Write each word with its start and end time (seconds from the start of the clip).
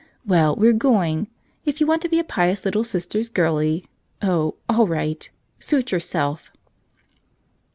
Well, 0.25 0.55
we're 0.55 0.73
going. 0.73 1.27
If 1.63 1.79
you 1.79 1.85
want 1.85 2.01
to 2.01 2.09
be 2.09 2.17
a 2.17 2.23
pious 2.23 2.65
little 2.65 2.83
Sister's 2.83 3.29
girlie— 3.29 3.85
oh, 4.23 4.55
all 4.67 4.87
right! 4.87 5.29
Suit 5.59 5.91
yourself!" 5.91 6.51